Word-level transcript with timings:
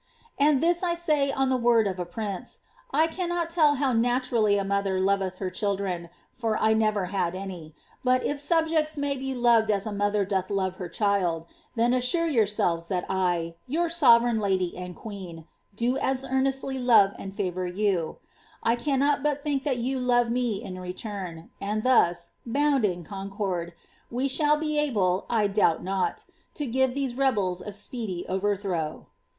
And 0.39 0.63
this 0.63 0.81
I 0.81 0.95
say 0.95 1.31
on 1.31 1.49
the 1.49 1.55
word 1.57 1.85
of 1.85 1.99
a 1.99 2.07
prince. 2.07 2.61
I 2.89 3.05
cannot 3.05 3.51
tell 3.51 3.75
how 3.75 3.93
naturally 3.93 4.57
a 4.57 4.63
mother 4.63 4.99
loveth 4.99 5.35
her 5.35 5.51
children, 5.51 6.09
for 6.31 6.57
I 6.57 6.73
never 6.73 7.05
had 7.13 7.35
any; 7.35 7.75
but 8.03 8.25
if 8.25 8.39
subjects 8.39 8.97
may 8.97 9.15
be 9.15 9.35
loved 9.35 9.69
as 9.69 9.85
a 9.85 9.91
mother 9.91 10.25
doth 10.25 10.47
her 10.77 10.89
child, 10.89 11.45
then 11.75 11.93
assure 11.93 12.25
yourselves 12.25 12.89
tliat 12.89 13.05
I, 13.09 13.53
your 13.67 13.89
sovereign 13.89 14.39
lady 14.39 14.75
and 14.75 14.95
queen, 14.95 15.45
do 15.75 15.97
as 15.99 16.25
earnestly 16.25 16.79
love 16.79 17.13
and 17.19 17.35
iiivour 17.35 17.71
yovk. 17.71 18.17
1 18.63 18.77
cannot 18.77 19.21
but 19.21 19.43
think 19.43 19.65
tiiat 19.65 19.83
you 19.83 19.99
lore 19.99 20.25
nte 20.25 20.61
in 20.63 20.79
return; 20.79 21.51
and 21.61 21.83
thus, 21.83 22.31
bound 22.43 22.85
in 22.85 23.03
concord, 23.03 23.73
we 24.09 24.27
shall 24.27 24.57
be 24.57 24.79
able, 24.79 25.27
I 25.29 25.45
doubt 25.45 25.83
not, 25.83 26.25
to 26.55 26.65
give 26.65 26.95
these 26.95 27.13
rebels 27.13 27.61
a 27.61 27.71
speedy 27.71 28.25
overthrow. 28.27 29.05